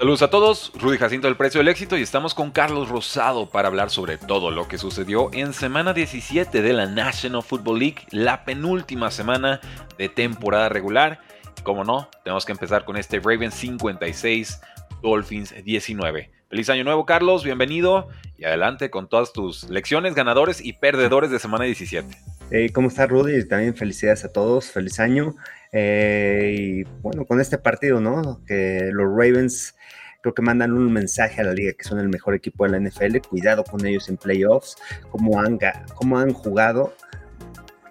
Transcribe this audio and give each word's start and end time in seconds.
Saludos 0.00 0.22
a 0.22 0.30
todos, 0.30 0.72
Rudy 0.80 0.96
Jacinto 0.96 1.26
del 1.26 1.36
Precio 1.36 1.58
del 1.58 1.68
Éxito 1.68 1.98
y 1.98 2.00
estamos 2.00 2.32
con 2.32 2.52
Carlos 2.52 2.88
Rosado 2.88 3.50
para 3.50 3.68
hablar 3.68 3.90
sobre 3.90 4.16
todo 4.16 4.50
lo 4.50 4.66
que 4.66 4.78
sucedió 4.78 5.28
en 5.34 5.52
semana 5.52 5.92
17 5.92 6.62
de 6.62 6.72
la 6.72 6.86
National 6.86 7.42
Football 7.42 7.80
League, 7.80 8.06
la 8.10 8.46
penúltima 8.46 9.10
semana 9.10 9.60
de 9.98 10.08
temporada 10.08 10.70
regular. 10.70 11.20
como 11.64 11.84
no, 11.84 12.08
tenemos 12.24 12.46
que 12.46 12.52
empezar 12.52 12.86
con 12.86 12.96
este 12.96 13.20
Ravens 13.20 13.52
56, 13.56 14.62
Dolphins 15.02 15.54
19. 15.62 16.30
Feliz 16.48 16.70
año 16.70 16.84
nuevo 16.84 17.04
Carlos, 17.04 17.44
bienvenido 17.44 18.08
y 18.38 18.44
adelante 18.46 18.88
con 18.88 19.06
todas 19.06 19.34
tus 19.34 19.68
lecciones, 19.68 20.14
ganadores 20.14 20.64
y 20.64 20.72
perdedores 20.72 21.30
de 21.30 21.38
semana 21.38 21.66
17. 21.66 22.08
Hey, 22.50 22.70
¿Cómo 22.70 22.88
está 22.88 23.06
Rudy? 23.06 23.46
También 23.46 23.76
felicidades 23.76 24.24
a 24.24 24.32
todos, 24.32 24.72
feliz 24.72 24.98
año. 24.98 25.36
Eh, 25.72 26.54
y 26.58 26.84
bueno, 27.02 27.24
con 27.26 27.40
este 27.40 27.58
partido, 27.58 28.00
¿no? 28.00 28.40
Que 28.46 28.90
los 28.92 29.06
Ravens 29.06 29.76
creo 30.20 30.34
que 30.34 30.42
mandan 30.42 30.72
un 30.72 30.92
mensaje 30.92 31.40
a 31.40 31.44
la 31.44 31.52
liga 31.52 31.72
que 31.72 31.84
son 31.84 31.98
el 31.98 32.08
mejor 32.08 32.34
equipo 32.34 32.64
de 32.64 32.70
la 32.70 32.80
NFL, 32.80 33.18
cuidado 33.28 33.64
con 33.64 33.84
ellos 33.86 34.08
en 34.08 34.16
playoffs, 34.16 34.76
cómo 35.10 35.40
han, 35.40 35.58
cómo 35.94 36.18
han 36.18 36.32
jugado, 36.32 36.94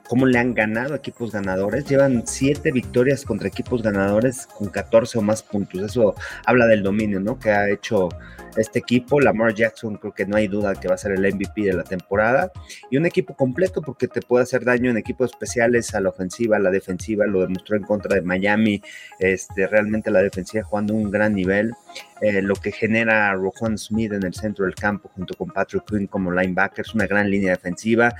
cómo 0.07 0.25
le 0.25 0.39
han 0.39 0.53
ganado 0.53 0.95
equipos 0.95 1.31
ganadores, 1.31 1.85
llevan 1.85 2.23
siete 2.25 2.71
victorias 2.71 3.23
contra 3.23 3.47
equipos 3.47 3.83
ganadores 3.83 4.47
con 4.47 4.69
14 4.69 5.19
o 5.19 5.21
más 5.21 5.43
puntos, 5.43 5.81
eso 5.81 6.15
habla 6.45 6.65
del 6.65 6.83
dominio, 6.83 7.19
¿no? 7.19 7.37
Que 7.37 7.51
ha 7.51 7.69
hecho 7.69 8.09
este 8.57 8.79
equipo. 8.79 9.19
Lamar 9.19 9.53
Jackson 9.53 9.97
creo 9.97 10.13
que 10.13 10.25
no 10.25 10.35
hay 10.37 10.47
duda 10.47 10.75
que 10.75 10.87
va 10.87 10.95
a 10.95 10.97
ser 10.97 11.13
el 11.13 11.33
MVP 11.33 11.61
de 11.61 11.73
la 11.73 11.83
temporada. 11.83 12.51
Y 12.89 12.97
un 12.97 13.05
equipo 13.05 13.35
completo 13.35 13.81
porque 13.81 14.07
te 14.07 14.21
puede 14.21 14.43
hacer 14.43 14.63
daño 14.63 14.89
en 14.89 14.97
equipos 14.97 15.31
especiales 15.31 15.93
a 15.95 16.01
la 16.01 16.09
ofensiva, 16.09 16.57
a 16.57 16.59
la 16.59 16.71
defensiva. 16.71 17.25
Lo 17.25 17.41
demostró 17.41 17.77
en 17.77 17.83
contra 17.83 18.15
de 18.15 18.21
Miami. 18.21 18.81
Este, 19.19 19.67
realmente 19.67 20.11
la 20.11 20.21
defensiva 20.21 20.63
jugando 20.63 20.93
un 20.93 21.11
gran 21.11 21.33
nivel. 21.33 21.73
Eh, 22.21 22.41
lo 22.41 22.55
que 22.55 22.71
genera 22.71 23.33
Roquan 23.33 23.77
Smith 23.77 24.11
en 24.11 24.23
el 24.23 24.33
centro 24.33 24.65
del 24.65 24.75
campo 24.75 25.09
junto 25.15 25.33
con 25.35 25.49
Patrick 25.49 25.85
Quinn 25.85 26.07
como 26.07 26.31
linebacker 26.31 26.85
es 26.85 26.93
una 26.93 27.07
gran 27.07 27.29
línea 27.29 27.51
defensiva. 27.51 28.13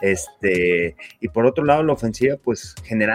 Este, 0.00 0.96
y 1.20 1.28
por 1.28 1.44
otro 1.44 1.64
lado, 1.64 1.82
la 1.82 1.92
ofensiva, 1.92 2.36
pues 2.42 2.74
generando 2.84 3.12